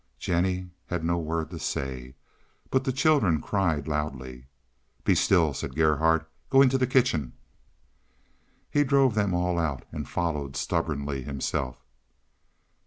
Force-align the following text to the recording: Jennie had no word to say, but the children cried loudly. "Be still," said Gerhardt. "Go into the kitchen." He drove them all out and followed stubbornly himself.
Jennie 0.17 0.71
had 0.87 1.03
no 1.05 1.19
word 1.19 1.51
to 1.51 1.59
say, 1.59 2.15
but 2.71 2.85
the 2.85 2.91
children 2.91 3.39
cried 3.39 3.87
loudly. 3.87 4.47
"Be 5.03 5.13
still," 5.13 5.53
said 5.53 5.75
Gerhardt. 5.75 6.27
"Go 6.49 6.63
into 6.63 6.79
the 6.79 6.87
kitchen." 6.87 7.33
He 8.71 8.83
drove 8.83 9.13
them 9.13 9.35
all 9.35 9.59
out 9.59 9.85
and 9.91 10.09
followed 10.09 10.55
stubbornly 10.55 11.21
himself. 11.21 11.85